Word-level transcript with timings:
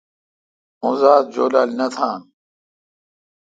اوزات 0.85 1.25
جولال 1.33 1.69
نہ 1.79 1.87
تھان۔ 1.93 2.21